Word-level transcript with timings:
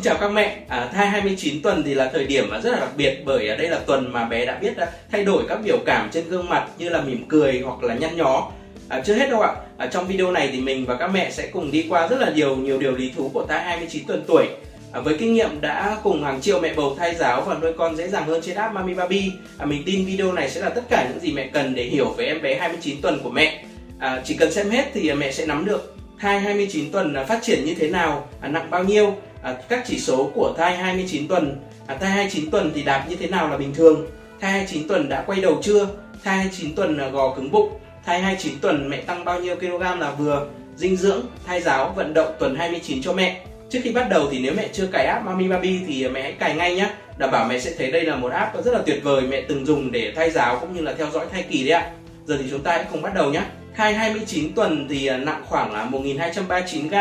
Xin 0.00 0.04
chào 0.04 0.16
các 0.20 0.28
mẹ, 0.28 0.58
à, 0.68 0.88
thai 0.92 1.06
29 1.06 1.62
tuần 1.62 1.82
thì 1.82 1.94
là 1.94 2.10
thời 2.12 2.24
điểm 2.24 2.46
mà 2.50 2.60
rất 2.60 2.70
là 2.70 2.80
đặc 2.80 2.90
biệt 2.96 3.22
bởi 3.24 3.48
đây 3.48 3.68
là 3.68 3.78
tuần 3.86 4.12
mà 4.12 4.24
bé 4.24 4.46
đã 4.46 4.58
biết 4.58 4.72
thay 5.12 5.24
đổi 5.24 5.44
các 5.48 5.58
biểu 5.64 5.78
cảm 5.86 6.08
trên 6.12 6.28
gương 6.28 6.48
mặt 6.48 6.68
như 6.78 6.88
là 6.88 7.00
mỉm 7.00 7.24
cười 7.28 7.62
hoặc 7.64 7.82
là 7.82 7.94
nhăn 7.94 8.16
nhó. 8.16 8.50
À, 8.88 9.02
chưa 9.04 9.14
hết 9.14 9.30
đâu 9.30 9.40
ạ, 9.40 9.54
à, 9.76 9.86
trong 9.86 10.06
video 10.06 10.30
này 10.30 10.48
thì 10.52 10.60
mình 10.60 10.86
và 10.86 10.96
các 10.96 11.08
mẹ 11.08 11.30
sẽ 11.30 11.46
cùng 11.46 11.70
đi 11.70 11.86
qua 11.88 12.08
rất 12.08 12.20
là 12.20 12.30
nhiều 12.30 12.56
nhiều 12.56 12.78
điều 12.78 12.96
lý 12.96 13.12
thú 13.16 13.30
của 13.34 13.46
thai 13.48 13.64
29 13.64 14.04
tuần 14.06 14.24
tuổi. 14.26 14.48
À, 14.92 15.00
với 15.00 15.16
kinh 15.18 15.34
nghiệm 15.34 15.60
đã 15.60 15.96
cùng 16.02 16.24
hàng 16.24 16.40
triệu 16.40 16.60
mẹ 16.60 16.74
bầu 16.74 16.96
thai 16.98 17.14
giáo 17.14 17.42
và 17.42 17.54
nuôi 17.54 17.72
con 17.72 17.96
dễ 17.96 18.08
dàng 18.08 18.26
hơn 18.26 18.40
trên 18.42 18.56
app 18.56 18.74
Mami 18.74 18.94
Baby, 18.94 19.32
à, 19.58 19.66
mình 19.66 19.82
tin 19.86 20.04
video 20.04 20.32
này 20.32 20.50
sẽ 20.50 20.60
là 20.60 20.68
tất 20.68 20.82
cả 20.88 21.08
những 21.08 21.20
gì 21.20 21.32
mẹ 21.32 21.46
cần 21.52 21.74
để 21.74 21.84
hiểu 21.84 22.08
về 22.08 22.26
em 22.26 22.42
bé 22.42 22.58
29 22.58 23.00
tuần 23.02 23.20
của 23.22 23.30
mẹ. 23.30 23.64
À, 23.98 24.22
chỉ 24.24 24.34
cần 24.34 24.52
xem 24.52 24.70
hết 24.70 24.84
thì 24.94 25.12
mẹ 25.12 25.32
sẽ 25.32 25.46
nắm 25.46 25.64
được 25.64 25.96
thai 26.20 26.40
29 26.40 26.90
tuần 26.92 27.14
phát 27.28 27.38
triển 27.42 27.64
như 27.64 27.74
thế 27.74 27.88
nào, 27.88 28.28
à, 28.40 28.48
nặng 28.48 28.70
bao 28.70 28.84
nhiêu, 28.84 29.14
à, 29.42 29.56
các 29.68 29.82
chỉ 29.86 29.98
số 29.98 30.30
của 30.34 30.54
thai 30.56 30.76
29 30.76 31.28
tuần. 31.28 31.56
À, 31.86 31.96
thai 32.00 32.10
29 32.10 32.50
tuần 32.50 32.72
thì 32.74 32.82
đạt 32.82 33.08
như 33.08 33.16
thế 33.16 33.26
nào 33.26 33.48
là 33.48 33.56
bình 33.56 33.74
thường, 33.74 34.06
thai 34.40 34.50
29 34.50 34.88
tuần 34.88 35.08
đã 35.08 35.24
quay 35.26 35.40
đầu 35.40 35.58
chưa, 35.62 35.86
thai 36.24 36.38
29 36.38 36.74
tuần 36.74 36.98
là 36.98 37.08
gò 37.08 37.34
cứng 37.34 37.50
bụng, 37.50 37.72
thai 38.06 38.20
29 38.20 38.60
tuần 38.60 38.90
mẹ 38.90 38.96
tăng 38.96 39.24
bao 39.24 39.40
nhiêu 39.40 39.56
kg 39.56 39.80
là 39.80 40.10
vừa, 40.18 40.46
dinh 40.76 40.96
dưỡng, 40.96 41.20
thai 41.46 41.60
giáo, 41.60 41.92
vận 41.96 42.14
động 42.14 42.34
tuần 42.38 42.56
29 42.56 43.02
cho 43.02 43.12
mẹ. 43.12 43.40
Trước 43.70 43.78
khi 43.82 43.92
bắt 43.92 44.08
đầu 44.10 44.28
thì 44.30 44.38
nếu 44.38 44.52
mẹ 44.56 44.68
chưa 44.72 44.86
cài 44.86 45.06
app 45.06 45.24
Mami 45.24 45.48
Baby 45.48 45.80
thì 45.86 46.08
mẹ 46.08 46.22
hãy 46.22 46.32
cài 46.32 46.54
ngay 46.56 46.74
nhé. 46.74 46.90
Đảm 47.18 47.30
bảo 47.30 47.46
mẹ 47.48 47.58
sẽ 47.58 47.72
thấy 47.78 47.90
đây 47.90 48.04
là 48.04 48.16
một 48.16 48.32
app 48.32 48.64
rất 48.64 48.74
là 48.74 48.80
tuyệt 48.86 49.00
vời 49.02 49.22
mẹ 49.22 49.40
từng 49.48 49.66
dùng 49.66 49.92
để 49.92 50.12
thai 50.16 50.30
giáo 50.30 50.58
cũng 50.60 50.74
như 50.74 50.80
là 50.80 50.94
theo 50.98 51.10
dõi 51.10 51.26
thai 51.32 51.42
kỳ 51.42 51.64
đấy 51.64 51.72
ạ. 51.72 51.90
Giờ 52.26 52.36
thì 52.42 52.44
chúng 52.50 52.62
ta 52.62 52.72
hãy 52.72 52.84
cùng 52.92 53.02
bắt 53.02 53.14
đầu 53.14 53.32
nhé. 53.32 53.42
Thai 53.76 53.94
29 53.94 54.54
tuần 54.54 54.86
thì 54.88 55.06
à, 55.06 55.16
nặng 55.16 55.42
khoảng 55.46 55.72
là 55.72 55.84
1239 55.84 56.88
g 56.88 56.94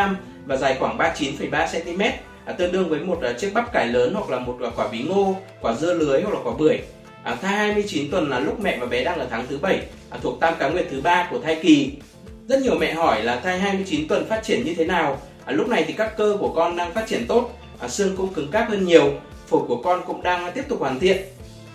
và 0.45 0.55
dài 0.55 0.75
khoảng 0.79 0.97
39,3 0.97 1.67
cm, 1.71 2.01
à, 2.49 2.53
tương 2.57 2.71
đương 2.71 2.89
với 2.89 2.99
một 2.99 3.21
à, 3.21 3.33
chiếc 3.33 3.53
bắp 3.53 3.73
cải 3.73 3.87
lớn 3.87 4.13
hoặc 4.13 4.29
là 4.29 4.39
một 4.39 4.57
à, 4.63 4.69
quả 4.75 4.87
bí 4.87 5.03
ngô, 5.03 5.35
quả 5.61 5.75
dưa 5.75 5.93
lưới 5.93 6.21
hoặc 6.21 6.33
là 6.33 6.39
quả 6.43 6.53
bưởi. 6.59 6.79
À, 7.23 7.35
thai 7.41 7.57
29 7.57 8.11
tuần 8.11 8.29
là 8.29 8.39
lúc 8.39 8.59
mẹ 8.59 8.77
và 8.79 8.85
bé 8.85 9.03
đang 9.03 9.19
ở 9.19 9.27
tháng 9.29 9.45
thứ 9.49 9.57
7, 9.57 9.81
à, 10.09 10.19
thuộc 10.21 10.39
tam 10.39 10.53
cá 10.59 10.69
nguyệt 10.69 10.87
thứ 10.91 11.01
ba 11.01 11.27
của 11.31 11.39
thai 11.39 11.55
kỳ. 11.61 11.91
Rất 12.47 12.61
nhiều 12.61 12.75
mẹ 12.79 12.93
hỏi 12.93 13.23
là 13.23 13.35
thai 13.35 13.59
29 13.59 14.07
tuần 14.07 14.25
phát 14.29 14.43
triển 14.43 14.63
như 14.65 14.73
thế 14.73 14.85
nào? 14.85 15.21
À, 15.45 15.53
lúc 15.53 15.67
này 15.67 15.83
thì 15.87 15.93
các 15.93 16.17
cơ 16.17 16.37
của 16.39 16.53
con 16.53 16.75
đang 16.75 16.93
phát 16.93 17.07
triển 17.07 17.27
tốt, 17.27 17.51
à, 17.79 17.87
xương 17.87 18.15
cũng 18.17 18.33
cứng 18.33 18.51
cáp 18.51 18.69
hơn 18.69 18.85
nhiều, 18.85 19.13
phổi 19.47 19.61
của 19.67 19.81
con 19.83 20.01
cũng 20.05 20.23
đang 20.23 20.51
tiếp 20.53 20.63
tục 20.67 20.79
hoàn 20.79 20.99
thiện 20.99 21.17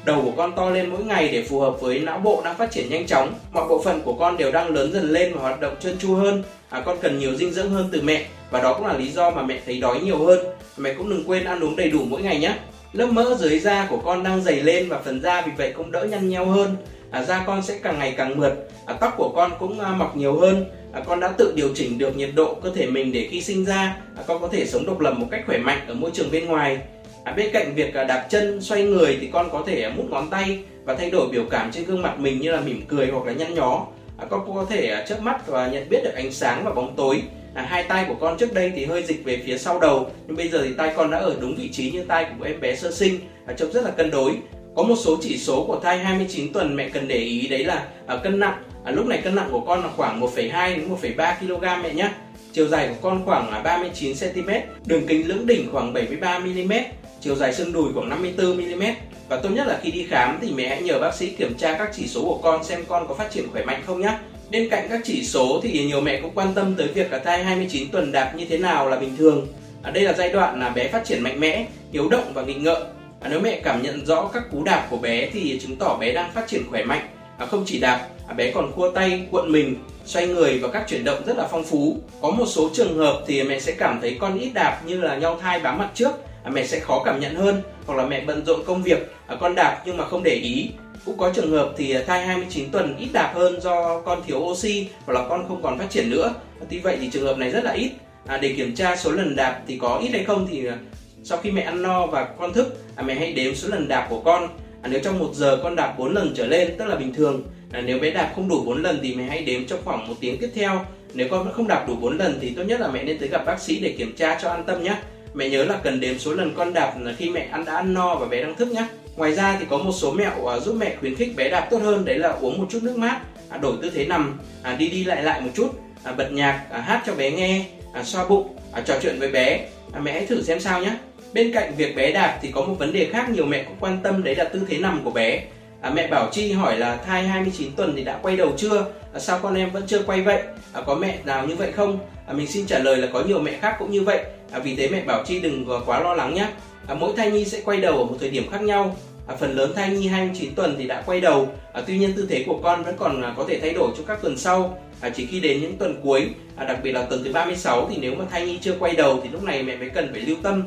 đầu 0.05 0.23
của 0.23 0.33
con 0.37 0.53
to 0.57 0.71
lên 0.71 0.91
mỗi 0.91 1.05
ngày 1.05 1.29
để 1.29 1.43
phù 1.43 1.61
hợp 1.61 1.81
với 1.81 1.99
não 1.99 2.19
bộ 2.19 2.43
đang 2.45 2.57
phát 2.57 2.71
triển 2.71 2.91
nhanh 2.91 3.07
chóng. 3.07 3.35
Mọi 3.53 3.69
bộ 3.69 3.83
phận 3.83 4.03
của 4.03 4.13
con 4.13 4.37
đều 4.37 4.53
đang 4.53 4.75
lớn 4.75 4.93
dần 4.93 5.11
lên 5.11 5.35
và 5.35 5.41
hoạt 5.41 5.61
động 5.61 5.75
trơn 5.81 5.99
tru 5.99 6.15
hơn. 6.15 6.43
À, 6.69 6.83
con 6.85 6.97
cần 7.03 7.19
nhiều 7.19 7.35
dinh 7.35 7.53
dưỡng 7.53 7.71
hơn 7.71 7.89
từ 7.93 8.03
mẹ 8.03 8.25
và 8.51 8.61
đó 8.61 8.75
cũng 8.75 8.87
là 8.87 8.99
lý 8.99 9.09
do 9.09 9.31
mà 9.31 9.43
mẹ 9.43 9.61
thấy 9.67 9.81
đói 9.81 10.01
nhiều 10.01 10.19
hơn. 10.19 10.39
Mẹ 10.77 10.95
cũng 10.95 11.11
đừng 11.11 11.25
quên 11.25 11.45
ăn 11.45 11.65
uống 11.65 11.77
đầy 11.77 11.91
đủ 11.91 12.01
mỗi 12.09 12.23
ngày 12.23 12.39
nhé. 12.39 12.55
Lớp 12.93 13.07
mỡ 13.07 13.35
dưới 13.39 13.59
da 13.59 13.87
của 13.91 13.99
con 14.05 14.23
đang 14.23 14.43
dày 14.43 14.61
lên 14.61 14.89
và 14.89 14.99
phần 15.05 15.23
da 15.23 15.43
vì 15.43 15.53
vậy 15.59 15.73
cũng 15.77 15.93
đỡ 15.93 16.05
nhăn 16.05 16.29
nheo 16.29 16.47
hơn. 16.47 16.77
À, 17.11 17.23
da 17.23 17.45
con 17.47 17.63
sẽ 17.63 17.79
càng 17.83 17.99
ngày 17.99 18.15
càng 18.17 18.37
mượt. 18.37 18.53
À, 18.87 18.95
tóc 19.01 19.15
của 19.17 19.33
con 19.37 19.53
cũng 19.59 19.81
à, 19.81 19.89
mọc 19.89 20.17
nhiều 20.17 20.39
hơn. 20.41 20.65
À, 20.93 21.01
con 21.07 21.21
đã 21.21 21.29
tự 21.29 21.53
điều 21.57 21.69
chỉnh 21.75 21.99
được 21.99 22.17
nhiệt 22.17 22.31
độ 22.35 22.55
cơ 22.55 22.71
thể 22.75 22.87
mình 22.87 23.13
để 23.13 23.29
khi 23.31 23.41
sinh 23.41 23.65
ra 23.65 23.97
à, 24.17 24.23
con 24.27 24.43
có 24.43 24.49
thể 24.49 24.67
sống 24.67 24.87
độc 24.87 25.01
lập 25.01 25.15
một 25.19 25.27
cách 25.31 25.43
khỏe 25.47 25.59
mạnh 25.59 25.79
ở 25.89 25.95
môi 25.95 26.11
trường 26.15 26.31
bên 26.31 26.47
ngoài. 26.47 26.79
À, 27.25 27.33
bên 27.33 27.51
cạnh 27.53 27.75
việc 27.75 27.95
à, 27.95 28.05
đạp 28.05 28.27
chân, 28.31 28.61
xoay 28.61 28.83
người 28.83 29.19
thì 29.21 29.29
con 29.33 29.49
có 29.53 29.63
thể 29.67 29.91
mút 29.97 30.05
ngón 30.11 30.31
tay 30.31 30.59
và 30.85 30.95
thay 30.95 31.11
đổi 31.11 31.29
biểu 31.29 31.45
cảm 31.51 31.73
trên 31.73 31.85
gương 31.85 32.03
mặt 32.03 32.19
mình 32.19 32.41
như 32.41 32.53
là 32.53 32.61
mỉm 32.61 32.83
cười 32.89 33.07
hoặc 33.07 33.27
là 33.27 33.33
nhăn 33.33 33.55
nhó. 33.55 33.87
À, 34.19 34.27
con 34.31 34.43
cũng 34.47 34.57
có 34.57 34.67
thể 34.71 34.87
à, 34.87 35.05
chớp 35.09 35.21
mắt 35.21 35.47
và 35.47 35.69
nhận 35.69 35.89
biết 35.89 36.01
được 36.05 36.15
ánh 36.15 36.33
sáng 36.33 36.65
và 36.65 36.73
bóng 36.73 36.97
tối. 36.97 37.23
À, 37.55 37.67
hai 37.69 37.83
tay 37.83 38.05
của 38.09 38.15
con 38.21 38.39
trước 38.39 38.55
đây 38.55 38.73
thì 38.77 38.85
hơi 38.85 39.03
dịch 39.03 39.25
về 39.25 39.43
phía 39.47 39.59
sau 39.59 39.81
đầu 39.81 40.11
nhưng 40.27 40.37
bây 40.37 40.49
giờ 40.49 40.63
thì 40.65 40.73
tay 40.79 40.93
con 40.97 41.11
đã 41.11 41.19
ở 41.19 41.37
đúng 41.41 41.57
vị 41.57 41.69
trí 41.73 41.91
như 41.91 42.05
tay 42.09 42.27
của 42.39 42.45
em 42.45 42.61
bé 42.61 42.77
sơ 42.77 42.91
sinh, 42.91 43.19
à, 43.47 43.55
trông 43.57 43.73
rất 43.73 43.85
là 43.85 43.91
cân 43.91 44.11
đối. 44.11 44.37
Có 44.77 44.83
một 44.83 44.97
số 44.97 45.19
chỉ 45.23 45.39
số 45.39 45.65
của 45.67 45.81
thai 45.81 45.99
29 45.99 46.53
tuần 46.53 46.77
mẹ 46.77 46.89
cần 46.89 47.09
để 47.09 47.17
ý 47.17 47.49
đấy 47.49 47.65
là 47.65 47.87
à, 48.07 48.17
cân 48.17 48.41
nặng. 48.41 48.63
À, 48.85 48.93
lúc 48.93 49.07
này 49.07 49.21
cân 49.25 49.35
nặng 49.35 49.49
của 49.51 49.61
con 49.61 49.83
là 49.83 49.89
khoảng 49.97 50.21
1,2 50.21 50.77
đến 50.77 50.89
1,3 51.03 51.35
kg 51.41 51.83
mẹ 51.83 51.95
nhé. 51.95 52.11
Chiều 52.55 52.69
dài 52.69 52.89
của 52.89 53.09
con 53.09 53.23
khoảng 53.25 53.63
39 53.65 54.15
cm, 54.21 54.51
đường 54.87 55.07
kính 55.07 55.29
lưỡng 55.29 55.47
đỉnh 55.47 55.69
khoảng 55.73 55.93
73 55.93 56.39
mm 56.39 56.73
chiều 57.21 57.35
dài 57.35 57.55
xương 57.55 57.73
đùi 57.73 57.93
khoảng 57.95 58.09
54 58.09 58.57
mm 58.57 58.83
và 59.29 59.37
tốt 59.37 59.49
nhất 59.49 59.67
là 59.67 59.79
khi 59.83 59.91
đi 59.91 60.07
khám 60.11 60.39
thì 60.43 60.53
mẹ 60.53 60.69
hãy 60.69 60.83
nhờ 60.83 60.99
bác 60.99 61.15
sĩ 61.15 61.29
kiểm 61.29 61.55
tra 61.59 61.79
các 61.79 61.91
chỉ 61.95 62.07
số 62.07 62.25
của 62.25 62.39
con 62.43 62.65
xem 62.65 62.85
con 62.89 63.09
có 63.09 63.15
phát 63.15 63.31
triển 63.31 63.45
khỏe 63.53 63.65
mạnh 63.65 63.83
không 63.87 64.01
nhé. 64.01 64.19
Bên 64.51 64.69
cạnh 64.71 64.87
các 64.91 65.01
chỉ 65.05 65.25
số 65.25 65.61
thì 65.63 65.87
nhiều 65.87 66.01
mẹ 66.01 66.21
cũng 66.21 66.31
quan 66.35 66.55
tâm 66.55 66.75
tới 66.75 66.89
việc 66.89 67.11
cả 67.11 67.19
thai 67.19 67.45
29 67.45 67.91
tuần 67.91 68.13
đạp 68.13 68.33
như 68.37 68.45
thế 68.49 68.59
nào 68.59 68.89
là 68.89 68.97
bình 68.97 69.17
thường. 69.17 69.47
À, 69.83 69.91
đây 69.91 70.05
là 70.05 70.13
giai 70.13 70.33
đoạn 70.33 70.61
là 70.61 70.69
bé 70.69 70.89
phát 70.89 71.05
triển 71.05 71.23
mạnh 71.23 71.41
mẽ, 71.41 71.67
hiếu 71.93 72.09
động 72.09 72.33
và 72.35 72.43
nghịch 72.43 72.61
ngợm. 72.61 72.83
À, 73.21 73.29
nếu 73.31 73.41
mẹ 73.41 73.61
cảm 73.65 73.83
nhận 73.83 74.07
rõ 74.07 74.31
các 74.35 74.43
cú 74.51 74.65
đạp 74.65 74.87
của 74.91 74.97
bé 74.97 75.29
thì 75.33 75.59
chứng 75.63 75.77
tỏ 75.77 75.97
bé 76.01 76.13
đang 76.13 76.33
phát 76.33 76.49
triển 76.49 76.63
khỏe 76.71 76.85
mạnh. 76.85 77.09
À, 77.39 77.47
không 77.47 77.65
chỉ 77.67 77.79
đạp, 77.79 78.09
à, 78.29 78.35
bé 78.35 78.51
còn 78.51 78.73
cua 78.73 78.91
tay, 78.91 79.27
cuộn 79.31 79.53
mình, 79.53 79.77
xoay 80.05 80.27
người 80.27 80.59
và 80.59 80.69
các 80.69 80.85
chuyển 80.89 81.05
động 81.05 81.23
rất 81.27 81.37
là 81.37 81.49
phong 81.51 81.65
phú. 81.65 81.97
Có 82.23 82.31
một 82.31 82.47
số 82.47 82.71
trường 82.75 82.99
hợp 82.99 83.23
thì 83.27 83.43
mẹ 83.43 83.61
sẽ 83.61 83.73
cảm 83.73 83.99
thấy 84.01 84.17
con 84.21 84.39
ít 84.39 84.51
đạp 84.55 84.81
như 84.87 85.01
là 85.01 85.17
nhau 85.17 85.39
thai 85.41 85.61
bám 85.61 85.79
mặt 85.79 85.91
trước 85.95 86.11
à, 86.45 86.51
mẹ 86.51 86.67
sẽ 86.67 86.81
khó 86.81 87.03
cảm 87.05 87.21
nhận 87.21 87.35
hơn 87.35 87.63
hoặc 87.87 87.95
là 87.95 88.07
mẹ 88.07 88.25
bận 88.25 88.45
rộn 88.47 88.61
công 88.67 88.83
việc 88.83 89.13
à, 89.27 89.37
con 89.41 89.55
đạp 89.55 89.83
nhưng 89.87 89.97
mà 89.97 90.05
không 90.05 90.23
để 90.23 90.35
ý. 90.35 90.69
Cũng 91.05 91.19
có 91.19 91.33
trường 91.35 91.51
hợp 91.51 91.73
thì 91.77 91.95
à, 91.95 92.03
thai 92.07 92.27
29 92.27 92.71
tuần 92.71 92.97
ít 92.99 93.09
đạp 93.13 93.33
hơn 93.35 93.61
do 93.61 94.01
con 94.01 94.23
thiếu 94.27 94.39
oxy 94.39 94.89
hoặc 95.07 95.15
là 95.15 95.29
con 95.29 95.49
không 95.49 95.63
còn 95.63 95.79
phát 95.79 95.91
triển 95.91 96.11
nữa. 96.11 96.35
À, 96.61 96.65
tuy 96.71 96.79
vậy 96.79 96.97
thì 97.01 97.11
trường 97.13 97.27
hợp 97.27 97.39
này 97.39 97.51
rất 97.51 97.65
là 97.65 97.73
ít. 97.73 97.91
À, 98.27 98.39
để 98.39 98.55
kiểm 98.57 98.75
tra 98.75 98.97
số 98.97 99.11
lần 99.11 99.37
đạp 99.37 99.61
thì 99.67 99.79
có 99.79 99.99
ít 100.03 100.09
hay 100.09 100.25
không 100.25 100.47
thì 100.51 100.67
à, 100.67 100.79
sau 101.25 101.39
khi 101.39 101.51
mẹ 101.51 101.63
ăn 101.63 101.83
no 101.83 102.07
và 102.07 102.29
con 102.39 102.53
thức 102.53 102.79
à, 102.97 103.03
mẹ 103.03 103.15
hãy 103.15 103.33
đếm 103.33 103.55
số 103.55 103.69
lần 103.69 103.89
đạp 103.89 104.07
của 104.11 104.21
con 104.21 104.49
à, 104.85 104.89
nếu 104.91 105.01
trong 105.05 105.19
một 105.19 105.31
giờ 105.35 105.61
con 105.63 105.77
đạp 105.77 105.95
4 105.99 106.15
lần 106.15 106.33
trở 106.37 106.47
lên 106.47 106.75
tức 106.79 106.85
là 106.85 106.97
bình 106.97 107.15
thường 107.15 107.43
à, 107.73 107.81
nếu 107.81 107.99
bé 107.99 108.11
đạp 108.11 108.33
không 108.37 108.49
đủ 108.49 108.63
4 108.67 108.83
lần 108.83 108.99
thì 109.03 109.15
mẹ 109.15 109.25
hãy 109.25 109.45
đếm 109.45 109.67
trong 109.67 109.79
khoảng 109.85 110.09
một 110.09 110.15
tiếng 110.21 110.39
tiếp 110.41 110.51
theo 110.55 110.87
nếu 111.15 111.29
con 111.31 111.45
vẫn 111.45 111.53
không 111.53 111.69
đạp 111.69 111.85
đủ 111.89 111.97
4 111.97 112.19
lần 112.19 112.39
thì 112.41 112.51
tốt 112.51 112.63
nhất 112.63 112.81
là 112.81 112.89
mẹ 112.89 113.05
nên 113.05 113.19
tới 113.19 113.29
gặp 113.29 113.47
bác 113.47 113.61
sĩ 113.61 113.81
để 113.81 113.95
kiểm 113.99 114.15
tra 114.17 114.39
cho 114.43 114.51
an 114.51 114.65
tâm 114.67 114.83
nhé 114.83 114.97
Mẹ 115.35 115.49
nhớ 115.49 115.65
là 115.65 115.81
cần 115.83 116.01
đếm 116.01 116.19
số 116.19 116.33
lần 116.35 116.55
con 116.57 116.73
đạp 116.73 116.95
là 117.01 117.13
khi 117.19 117.31
mẹ 117.31 117.49
ăn 117.53 117.65
đã 117.65 117.75
ăn 117.75 117.95
no 117.95 118.15
và 118.15 118.27
bé 118.27 118.43
đang 118.43 118.55
thức 118.55 118.69
nhé. 118.69 118.87
Ngoài 119.17 119.33
ra 119.33 119.57
thì 119.61 119.67
có 119.71 119.79
một 119.79 119.93
số 119.93 120.13
mẹo 120.13 120.47
à, 120.47 120.59
giúp 120.59 120.75
mẹ 120.79 120.97
khuyến 121.01 121.15
khích 121.15 121.37
bé 121.37 121.51
đạp 121.51 121.69
tốt 121.71 121.79
hơn 121.83 122.05
đấy 122.05 122.19
là 122.19 122.29
uống 122.29 122.59
một 122.59 122.67
chút 122.71 122.83
nước 122.83 122.97
mát, 122.97 123.21
à, 123.49 123.59
đổi 123.59 123.73
tư 123.83 123.91
thế 123.95 124.07
nằm, 124.07 124.39
à, 124.63 124.77
đi 124.77 124.89
đi 124.89 125.05
lại 125.05 125.23
lại 125.23 125.41
một 125.41 125.51
chút, 125.55 125.71
à, 126.05 126.13
bật 126.13 126.33
nhạc, 126.33 126.67
à, 126.71 126.81
hát 126.81 127.03
cho 127.07 127.15
bé 127.15 127.31
nghe, 127.31 127.65
xoa 128.05 128.29
bụng, 128.29 128.57
trò 128.85 128.95
chuyện 129.03 129.19
với 129.19 129.31
bé. 129.31 129.69
Mẹ 130.03 130.13
hãy 130.13 130.27
thử 130.27 130.43
xem 130.43 130.61
sao 130.61 130.83
nhé. 130.83 130.97
Bên 131.35 131.53
cạnh 131.53 131.75
việc 131.77 131.97
bé 131.97 132.13
đạp 132.13 132.39
thì 132.43 132.51
có 132.53 132.61
một 132.61 132.75
vấn 132.79 132.93
đề 132.93 133.09
khác 133.13 133.31
nhiều 133.31 133.47
mẹ 133.47 133.63
cũng 133.63 133.77
quan 133.81 133.99
tâm 134.03 134.25
đấy 134.25 134.35
là 134.35 134.45
tư 134.45 134.61
thế 134.69 134.79
nằm 134.79 135.01
của 135.05 135.11
bé. 135.11 135.45
À, 135.81 135.91
mẹ 135.91 136.07
Bảo 136.07 136.29
Chi 136.33 136.53
hỏi 136.53 136.79
là 136.79 136.97
thai 136.97 137.29
29 137.29 137.73
tuần 137.77 137.93
thì 137.97 138.05
đã 138.05 138.19
quay 138.23 138.37
đầu 138.37 138.53
chưa? 138.57 138.87
À, 139.13 139.21
sao 139.21 139.39
con 139.43 139.55
em 139.55 139.71
vẫn 139.71 139.83
chưa 139.87 140.03
quay 140.03 140.23
vậy? 140.23 140.43
À, 140.73 140.83
có 140.87 140.95
mẹ 140.95 141.19
nào 141.25 141.47
như 141.47 141.57
vậy 141.57 141.73
không? 141.73 141.99
À, 142.27 142.33
mình 142.33 142.47
xin 142.47 142.67
trả 142.67 142.79
lời 142.79 142.97
là 142.97 143.09
có 143.13 143.23
nhiều 143.23 143.41
mẹ 143.41 143.53
khác 143.61 143.77
cũng 143.79 143.91
như 143.91 144.03
vậy. 144.03 144.25
À, 144.53 144.59
vì 144.59 144.77
thế 144.77 144.89
mẹ 144.89 145.01
Bảo 145.01 145.25
Chi 145.27 145.41
đừng 145.41 145.67
quá 145.87 146.01
lo 146.01 146.15
lắng 146.15 146.35
nhé. 146.35 146.47
À, 146.87 146.95
mỗi 146.95 147.13
thai 147.17 147.31
nhi 147.31 147.45
sẽ 147.45 147.61
quay 147.65 147.81
đầu 147.81 147.99
ở 147.99 148.05
một 148.05 148.17
thời 148.21 148.31
điểm 148.31 148.51
khác 148.51 148.63
nhau. 148.63 148.97
À, 149.27 149.37
phần 149.37 149.57
lớn 149.57 149.73
thai 149.77 149.91
nhi 149.91 150.09
29 150.09 150.55
tuần 150.55 150.75
thì 150.79 150.87
đã 150.87 151.03
quay 151.07 151.21
đầu. 151.21 151.49
À, 151.73 151.83
tuy 151.87 151.99
nhiên 151.99 152.13
tư 152.17 152.27
thế 152.31 152.45
của 152.47 152.61
con 152.63 152.83
vẫn 152.83 152.95
còn 152.99 153.23
à, 153.23 153.35
có 153.37 153.45
thể 153.49 153.59
thay 153.61 153.71
đổi 153.71 153.91
trong 153.97 154.07
các 154.07 154.19
tuần 154.23 154.39
sau. 154.39 154.79
À, 155.01 155.11
chỉ 155.11 155.27
khi 155.27 155.41
đến 155.41 155.61
những 155.61 155.79
tuần 155.79 156.01
cuối, 156.03 156.29
à, 156.57 156.65
đặc 156.65 156.79
biệt 156.83 156.93
là 156.93 157.03
tuần 157.03 157.25
thứ 157.25 157.33
36 157.33 157.89
thì 157.91 157.97
nếu 158.01 158.15
mà 158.15 158.25
thai 158.31 158.47
nhi 158.47 158.59
chưa 158.63 158.75
quay 158.79 158.95
đầu 158.97 159.21
thì 159.23 159.29
lúc 159.29 159.43
này 159.43 159.63
mẹ 159.63 159.77
mới 159.77 159.91
cần 159.91 160.09
phải 160.13 160.21
lưu 160.21 160.37
tâm 160.43 160.63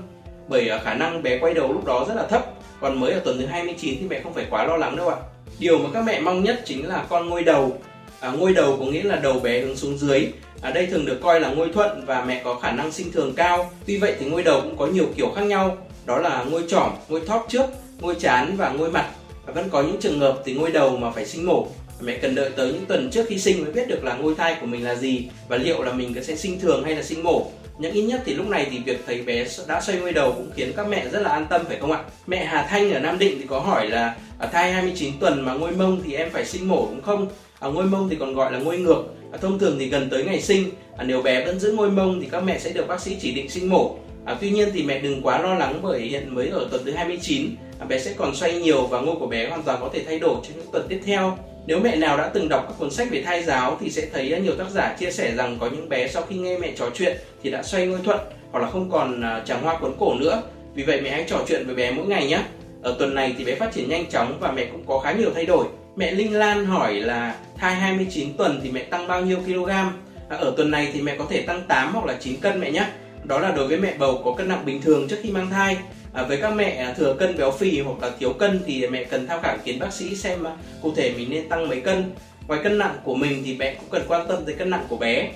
bởi 0.48 0.70
à, 0.70 0.80
khả 0.84 0.94
năng 0.94 1.24
bé 1.24 1.40
quay 1.40 1.54
đầu 1.54 1.74
lúc 1.74 1.86
đó 1.86 2.06
rất 2.08 2.16
là 2.16 2.24
thấp. 2.28 2.46
Còn 2.82 3.00
mới 3.00 3.14
ở 3.14 3.20
tuần 3.20 3.38
thứ 3.38 3.46
29 3.46 3.98
thì 4.00 4.08
mẹ 4.10 4.22
không 4.24 4.34
phải 4.34 4.46
quá 4.50 4.64
lo 4.64 4.78
lắng 4.78 4.96
đâu 4.96 5.10
ạ. 5.10 5.16
Điều 5.60 5.78
mà 5.78 5.90
các 5.94 6.04
mẹ 6.04 6.20
mong 6.20 6.44
nhất 6.44 6.62
chính 6.66 6.88
là 6.88 7.06
con 7.10 7.30
ngôi 7.30 7.44
đầu. 7.44 7.78
À, 8.20 8.32
ngôi 8.32 8.54
đầu 8.54 8.78
có 8.80 8.86
nghĩa 8.86 9.04
là 9.04 9.16
đầu 9.16 9.40
bé 9.40 9.60
hướng 9.60 9.76
xuống 9.76 9.98
dưới. 9.98 10.28
Ở 10.62 10.70
à, 10.70 10.72
đây 10.72 10.86
thường 10.86 11.06
được 11.06 11.20
coi 11.24 11.40
là 11.40 11.50
ngôi 11.50 11.70
thuận 11.74 12.06
và 12.06 12.26
mẹ 12.26 12.42
có 12.44 12.56
khả 12.56 12.72
năng 12.72 12.92
sinh 12.92 13.12
thường 13.12 13.34
cao. 13.36 13.72
Tuy 13.86 13.98
vậy 13.98 14.16
thì 14.20 14.26
ngôi 14.26 14.44
đầu 14.44 14.62
cũng 14.62 14.78
có 14.78 14.88
nhiều 14.88 15.06
kiểu 15.16 15.32
khác 15.36 15.42
nhau. 15.42 15.78
Đó 16.06 16.18
là 16.20 16.44
ngôi 16.44 16.64
trỏm 16.68 16.92
ngôi 17.10 17.22
thóp 17.28 17.46
trước 17.50 17.66
ngôi 18.00 18.16
chán 18.16 18.58
và 18.58 18.70
ngôi 18.70 18.92
mặt. 18.92 19.10
Và 19.46 19.54
vẫn 19.54 19.70
có 19.70 19.82
những 19.82 20.00
trường 20.00 20.20
hợp 20.20 20.42
thì 20.46 20.54
ngôi 20.54 20.72
đầu 20.72 20.98
mà 20.98 21.12
phải 21.12 21.26
sinh 21.26 21.46
mổ. 21.46 21.68
À, 21.88 22.02
mẹ 22.02 22.18
cần 22.18 22.36
đợi 22.36 22.50
tới 22.56 22.68
những 22.68 22.86
tuần 22.86 23.10
trước 23.12 23.26
khi 23.30 23.40
sinh 23.40 23.64
mới 23.64 23.72
biết 23.72 23.88
được 23.88 24.04
là 24.04 24.14
ngôi 24.14 24.36
thai 24.36 24.56
của 24.62 24.66
mình 24.66 24.84
là 24.84 24.96
gì 24.96 25.30
và 25.48 25.58
liệu 25.58 25.84
là 25.84 25.94
mình 25.94 26.24
sẽ 26.24 26.36
sinh 26.36 26.60
thường 26.60 26.84
hay 26.84 26.96
là 26.96 27.04
sinh 27.04 27.24
mổ 27.24 27.52
nhưng 27.80 27.92
ít 27.92 28.02
nhất 28.02 28.22
thì 28.26 28.34
lúc 28.34 28.48
này 28.48 28.68
thì 28.72 28.80
việc 28.80 29.04
thấy 29.06 29.22
bé 29.22 29.46
đã 29.68 29.82
xoay 29.82 30.00
ngôi 30.00 30.14
đầu 30.14 30.32
cũng 30.32 30.52
khiến 30.56 30.74
các 30.78 30.88
mẹ 30.88 31.08
rất 31.12 31.22
là 31.22 31.30
an 31.30 31.46
tâm 31.50 31.66
phải 31.68 31.78
không 31.78 31.92
ạ? 31.92 32.04
Mẹ 32.28 32.46
Hà 32.46 32.68
Thanh 32.70 32.94
ở 32.94 33.00
Nam 33.00 33.20
Định 33.20 33.38
thì 33.40 33.48
có 33.48 33.60
hỏi 33.60 33.88
là 33.90 34.16
ở 34.40 34.48
thai 34.48 34.72
29 34.72 35.20
tuần 35.20 35.46
mà 35.46 35.54
ngôi 35.54 35.72
mông 35.72 36.02
thì 36.06 36.14
em 36.14 36.30
phải 36.30 36.46
sinh 36.46 36.68
mổ 36.68 36.88
đúng 36.92 37.02
không? 37.02 37.28
Ở 37.60 37.72
ngôi 37.72 37.86
mông 37.86 38.10
thì 38.10 38.16
còn 38.16 38.34
gọi 38.34 38.52
là 38.52 38.60
ngôi 38.60 38.78
ngược. 38.78 39.04
À, 39.32 39.38
thông 39.42 39.60
thường 39.60 39.76
thì 39.80 39.90
gần 39.90 40.10
tới 40.10 40.24
ngày 40.24 40.42
sinh, 40.42 40.70
à, 40.98 41.04
nếu 41.04 41.22
bé 41.22 41.46
vẫn 41.46 41.60
giữ 41.60 41.72
ngôi 41.72 41.92
mông 41.92 42.22
thì 42.22 42.28
các 42.32 42.44
mẹ 42.44 42.60
sẽ 42.60 42.72
được 42.72 42.88
bác 42.88 43.02
sĩ 43.02 43.18
chỉ 43.22 43.32
định 43.32 43.50
sinh 43.50 43.70
mổ. 43.70 43.96
À, 44.26 44.36
tuy 44.42 44.50
nhiên 44.50 44.70
thì 44.74 44.84
mẹ 44.84 45.00
đừng 45.00 45.22
quá 45.22 45.42
lo 45.42 45.54
lắng 45.54 45.80
bởi 45.84 46.02
hiện 46.02 46.36
mới 46.36 46.48
ở 46.48 46.68
tuần 46.72 46.82
thứ 46.86 46.92
29 46.92 47.56
bé 47.86 48.00
sẽ 48.00 48.14
còn 48.18 48.36
xoay 48.36 48.54
nhiều 48.54 48.88
và 48.88 49.00
ngôi 49.00 49.16
của 49.16 49.28
bé 49.28 49.50
hoàn 49.50 49.64
toàn 49.64 49.80
có 49.82 49.90
thể 49.94 50.04
thay 50.06 50.20
đổi 50.20 50.36
trong 50.44 50.58
những 50.58 50.68
tuần 50.72 50.86
tiếp 50.90 51.02
theo. 51.06 51.38
Nếu 51.68 51.80
mẹ 51.80 51.96
nào 51.96 52.18
đã 52.18 52.30
từng 52.34 52.50
đọc 52.50 52.66
các 52.68 52.74
cuốn 52.80 52.92
sách 52.92 53.08
về 53.12 53.22
thai 53.22 53.44
giáo 53.44 53.78
thì 53.80 53.90
sẽ 53.90 54.08
thấy 54.14 54.40
nhiều 54.44 54.56
tác 54.56 54.70
giả 54.70 54.96
chia 55.00 55.12
sẻ 55.12 55.36
rằng 55.36 55.58
có 55.60 55.70
những 55.70 55.90
bé 55.90 56.08
sau 56.08 56.24
khi 56.30 56.36
nghe 56.36 56.58
mẹ 56.58 56.72
trò 56.76 56.90
chuyện 56.94 57.18
thì 57.44 57.52
đã 57.52 57.64
xoay 57.64 57.88
ngôi 57.88 58.00
thuận 58.04 58.20
hoặc 58.52 58.60
là 58.60 58.70
không 58.70 58.92
còn 58.92 59.22
à, 59.22 59.42
tràng 59.46 59.64
hoa 59.64 59.78
cuốn 59.78 59.94
cổ 60.00 60.14
nữa. 60.14 60.42
Vì 60.74 60.84
vậy 60.84 61.02
mẹ 61.02 61.10
hãy 61.10 61.26
trò 61.28 61.44
chuyện 61.48 61.66
với 61.66 61.76
bé 61.76 61.92
mỗi 61.92 62.06
ngày 62.06 62.28
nhé. 62.28 62.40
Ở 62.82 62.96
tuần 63.00 63.16
này 63.16 63.36
thì 63.38 63.46
bé 63.46 63.56
phát 63.56 63.74
triển 63.74 63.90
nhanh 63.90 64.06
chóng 64.06 64.38
và 64.40 64.52
mẹ 64.52 64.66
cũng 64.66 64.84
có 64.88 65.00
khá 65.00 65.12
nhiều 65.12 65.32
thay 65.36 65.46
đổi. 65.46 65.66
Mẹ 65.96 66.12
Linh 66.12 66.34
Lan 66.34 66.66
hỏi 66.66 66.94
là 66.94 67.36
thai 67.58 67.76
29 67.76 68.34
tuần 68.38 68.60
thì 68.64 68.72
mẹ 68.72 68.84
tăng 68.84 69.08
bao 69.08 69.22
nhiêu 69.22 69.38
kg? 69.46 69.70
À, 69.70 69.92
ở 70.30 70.54
tuần 70.58 70.72
này 70.72 70.90
thì 70.94 71.02
mẹ 71.02 71.16
có 71.18 71.26
thể 71.30 71.42
tăng 71.42 71.62
8 71.68 71.94
hoặc 71.94 72.06
là 72.06 72.14
9 72.20 72.40
cân 72.40 72.60
mẹ 72.60 72.72
nhé. 72.72 72.86
Đó 73.28 73.40
là 73.40 73.52
đối 73.52 73.68
với 73.68 73.78
mẹ 73.78 73.94
bầu 74.00 74.22
có 74.26 74.34
cân 74.34 74.48
nặng 74.48 74.66
bình 74.66 74.82
thường 74.82 75.08
trước 75.08 75.18
khi 75.24 75.32
mang 75.32 75.50
thai. 75.50 75.78
À, 76.14 76.24
với 76.24 76.38
các 76.42 76.50
mẹ 76.50 76.76
à, 76.76 76.94
thừa 76.94 77.16
cân 77.20 77.38
béo 77.38 77.52
phì 77.52 77.82
hoặc 77.82 78.02
là 78.02 78.12
thiếu 78.20 78.34
cân 78.34 78.60
thì 78.66 78.88
mẹ 78.88 79.04
cần 79.04 79.28
tham 79.28 79.40
khảo 79.44 79.54
ý 79.54 79.60
kiến 79.66 79.80
bác 79.80 79.94
sĩ 79.94 80.16
xem 80.16 80.44
à, 80.48 80.52
cụ 80.82 80.94
thể 80.96 81.14
mình 81.18 81.30
nên 81.30 81.50
tăng 81.50 81.70
mấy 81.70 81.82
cân. 81.82 82.12
Ngoài 82.48 82.60
cân 82.64 82.78
nặng 82.78 82.96
của 83.04 83.16
mình 83.16 83.44
thì 83.46 83.56
mẹ 83.60 83.76
cũng 83.76 83.90
cần 83.92 84.02
quan 84.08 84.28
tâm 84.28 84.46
tới 84.46 84.56
cân 84.56 84.70
nặng 84.70 84.86
của 84.90 84.98
bé. 84.98 85.32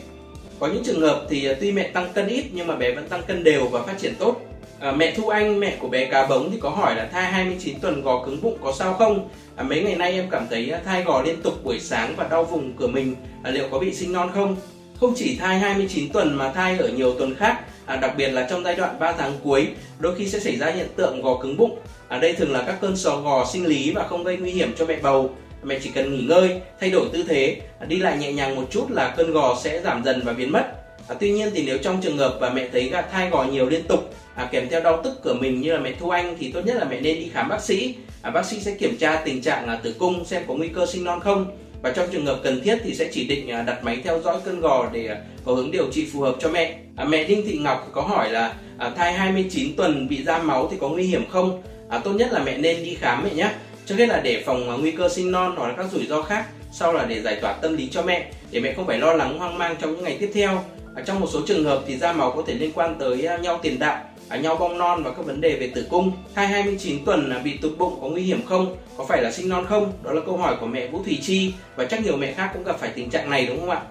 Có 0.60 0.68
những 0.68 0.84
trường 0.84 1.02
hợp 1.02 1.26
thì 1.30 1.46
à, 1.46 1.54
tuy 1.60 1.72
mẹ 1.72 1.84
tăng 1.84 2.14
cân 2.14 2.28
ít 2.28 2.46
nhưng 2.54 2.68
mà 2.68 2.76
bé 2.76 2.92
vẫn 2.92 3.10
tăng 3.10 3.24
cân 3.28 3.44
đều 3.44 3.68
và 3.68 3.84
phát 3.84 4.00
triển 4.00 4.14
tốt. 4.20 4.42
À, 4.80 4.92
mẹ 4.92 5.14
Thu 5.16 5.28
Anh, 5.28 5.60
mẹ 5.60 5.78
của 5.80 5.88
bé 5.88 6.06
cá 6.06 6.28
bống 6.28 6.52
thì 6.52 6.58
có 6.60 6.70
hỏi 6.70 6.96
là 6.96 7.10
thai 7.12 7.24
29 7.24 7.80
tuần 7.80 8.02
gò 8.02 8.26
cứng 8.26 8.42
bụng 8.42 8.58
có 8.64 8.74
sao 8.80 8.94
không? 8.94 9.30
À, 9.56 9.64
mấy 9.64 9.84
ngày 9.84 9.96
nay 9.96 10.14
em 10.14 10.28
cảm 10.32 10.48
thấy 10.50 10.74
thai 10.86 11.04
gò 11.04 11.22
liên 11.22 11.42
tục 11.42 11.64
buổi 11.64 11.80
sáng 11.80 12.14
và 12.18 12.28
đau 12.28 12.44
vùng 12.44 12.74
cửa 12.78 12.88
mình, 12.88 13.16
à, 13.44 13.52
liệu 13.52 13.68
có 13.72 13.80
bị 13.80 13.94
sinh 13.94 14.14
non 14.14 14.30
không? 14.34 14.56
Không 15.00 15.14
chỉ 15.16 15.38
thai 15.40 15.60
29 15.60 16.10
tuần 16.10 16.38
mà 16.38 16.52
thai 16.52 16.78
ở 16.78 16.88
nhiều 16.88 17.14
tuần 17.14 17.36
khác, 17.36 17.60
à, 17.86 17.96
đặc 17.96 18.14
biệt 18.18 18.28
là 18.28 18.48
trong 18.50 18.64
giai 18.64 18.76
đoạn 18.76 19.00
3 19.00 19.12
tháng 19.12 19.34
cuối, 19.44 19.68
đôi 20.00 20.16
khi 20.16 20.28
sẽ 20.28 20.40
xảy 20.40 20.56
ra 20.56 20.68
hiện 20.68 20.88
tượng 20.96 21.22
gò 21.22 21.38
cứng 21.42 21.58
bụng. 21.58 21.80
Ở 22.08 22.18
à, 22.18 22.20
đây 22.20 22.34
thường 22.34 22.52
là 22.52 22.64
các 22.68 22.78
cơn 22.82 22.98
sò 22.98 23.18
gò 23.18 23.46
sinh 23.46 23.66
lý 23.66 23.92
và 23.92 24.08
không 24.08 24.24
gây 24.24 24.38
nguy 24.38 24.52
hiểm 24.52 24.74
cho 24.78 24.86
mẹ 24.86 24.98
bầu. 25.02 25.30
Mẹ 25.64 25.80
chỉ 25.84 25.90
cần 25.90 26.14
nghỉ 26.14 26.26
ngơi, 26.26 26.62
thay 26.80 26.90
đổi 26.90 27.06
tư 27.14 27.24
thế, 27.28 27.62
à, 27.80 27.86
đi 27.86 27.96
lại 27.96 28.18
nhẹ 28.18 28.34
nhàng 28.34 28.56
một 28.56 28.68
chút 28.72 28.92
là 28.92 29.14
cơn 29.18 29.32
gò 29.32 29.58
sẽ 29.64 29.82
giảm 29.82 30.04
dần 30.04 30.22
và 30.26 30.34
biến 30.34 30.52
mất. 30.52 30.64
À, 31.08 31.16
tuy 31.20 31.32
nhiên 31.32 31.50
thì 31.54 31.64
nếu 31.66 31.78
trong 31.78 32.02
trường 32.02 32.18
hợp 32.18 32.38
và 32.40 32.50
mẹ 32.50 32.70
thấy 32.72 32.90
gạt 32.90 33.06
thai 33.12 33.30
gò 33.30 33.44
nhiều 33.44 33.70
liên 33.70 33.84
tục 33.88 34.14
à, 34.36 34.50
kèm 34.52 34.70
theo 34.70 34.82
đau 34.82 35.02
tức 35.04 35.20
cửa 35.24 35.34
mình 35.34 35.62
như 35.62 35.74
là 35.74 35.80
mẹ 35.80 35.94
Thu 36.00 36.10
Anh 36.10 36.38
thì 36.40 36.52
tốt 36.52 36.62
nhất 36.66 36.76
là 36.76 36.86
mẹ 36.86 37.02
nên 37.02 37.20
đi 37.20 37.30
khám 37.34 37.50
bác 37.50 37.62
sĩ. 37.62 37.96
À, 38.22 38.32
bác 38.32 38.46
sĩ 38.46 38.60
sẽ 38.60 38.72
kiểm 38.72 38.98
tra 38.98 39.22
tình 39.26 39.42
trạng 39.42 39.68
à, 39.68 39.80
tử 39.84 39.96
cung 40.00 40.26
xem 40.26 40.44
có 40.48 40.54
nguy 40.54 40.68
cơ 40.68 40.86
sinh 40.86 41.04
non 41.04 41.20
không 41.20 41.58
và 41.82 41.92
trong 41.92 42.08
trường 42.12 42.26
hợp 42.26 42.40
cần 42.44 42.62
thiết 42.62 42.78
thì 42.84 42.96
sẽ 42.96 43.10
chỉ 43.12 43.28
định 43.28 43.52
à, 43.52 43.62
đặt 43.62 43.84
máy 43.84 43.98
theo 44.04 44.22
dõi 44.22 44.38
cân 44.46 44.62
gò 44.62 44.90
để 44.94 45.08
à, 45.08 45.18
có 45.46 45.54
hướng 45.54 45.72
điều 45.72 45.92
trị 45.92 46.08
phù 46.14 46.20
hợp 46.20 46.36
cho 46.40 46.50
mẹ. 46.50 46.76
À, 46.96 47.06
mẹ 47.06 47.24
Đinh 47.24 47.46
Thị 47.46 47.58
Ngọc 47.58 47.90
có 47.92 48.02
hỏi 48.02 48.32
là 48.32 48.54
à, 48.78 48.92
thai 48.98 49.14
29 49.14 49.76
tuần 49.76 50.08
bị 50.08 50.24
ra 50.24 50.38
máu 50.38 50.68
thì 50.72 50.78
có 50.80 50.90
nguy 50.90 51.04
hiểm 51.04 51.30
không? 51.30 51.62
À, 51.90 52.00
tốt 52.00 52.12
nhất 52.12 52.32
là 52.32 52.40
mẹ 52.40 52.58
nên 52.58 52.84
đi 52.84 52.96
khám 52.96 53.24
mẹ 53.24 53.34
nhé. 53.34 53.52
Trước 53.86 53.96
hết 53.98 54.10
là 54.10 54.22
để 54.24 54.44
phòng 54.46 54.70
à, 54.70 54.76
nguy 54.80 54.92
cơ 54.92 55.10
sinh 55.10 55.32
non 55.32 55.56
hoặc 55.58 55.68
là 55.68 55.74
các 55.78 55.92
rủi 55.92 56.06
ro 56.06 56.22
khác. 56.22 56.46
Sau 56.74 56.94
là 56.94 57.06
để 57.06 57.22
giải 57.22 57.38
tỏa 57.42 57.54
tâm 57.54 57.78
lý 57.78 57.88
cho 57.92 58.02
mẹ 58.02 58.32
để 58.52 58.60
mẹ 58.60 58.74
không 58.74 58.88
phải 58.88 59.00
lo 59.00 59.14
lắng 59.14 59.40
hoang 59.40 59.58
mang 59.58 59.76
trong 59.82 59.96
những 59.96 60.04
ngày 60.04 60.18
tiếp 60.20 60.32
theo. 60.34 60.64
À, 60.96 61.04
trong 61.06 61.20
một 61.20 61.28
số 61.34 61.42
trường 61.48 61.64
hợp 61.64 61.84
thì 61.88 61.98
da 61.98 62.14
máu 62.14 62.32
có 62.36 62.44
thể 62.48 62.54
liên 62.54 62.72
quan 62.76 62.96
tới 63.00 63.28
nhau 63.42 63.60
tiền 63.62 63.80
đạo 63.80 64.04
nhau 64.38 64.56
bong 64.56 64.78
non 64.78 65.04
và 65.04 65.12
các 65.12 65.26
vấn 65.26 65.42
đề 65.42 65.56
về 65.56 65.72
tử 65.76 65.86
cung. 65.90 66.12
Thai 66.36 66.48
29 66.48 67.06
tuần 67.06 67.30
là 67.30 67.40
bị 67.40 67.58
tụt 67.58 67.78
bụng 67.78 67.98
có 68.02 68.08
nguy 68.08 68.22
hiểm 68.22 68.46
không? 68.46 68.76
Có 68.98 69.06
phải 69.06 69.22
là 69.22 69.32
sinh 69.32 69.50
non 69.50 69.66
không? 69.70 69.94
Đó 70.04 70.12
là 70.12 70.22
câu 70.26 70.38
hỏi 70.38 70.56
của 70.60 70.66
mẹ 70.66 70.88
Vũ 70.88 71.04
Thùy 71.04 71.20
Chi 71.22 71.54
và 71.76 71.86
chắc 71.86 72.04
nhiều 72.04 72.18
mẹ 72.18 72.34
khác 72.34 72.50
cũng 72.54 72.64
gặp 72.64 72.80
phải 72.80 72.90
tình 72.96 73.10
trạng 73.10 73.30
này 73.30 73.46
đúng 73.46 73.60
không 73.60 73.70
ạ? 73.70 73.82